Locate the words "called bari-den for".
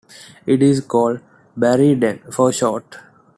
0.81-2.51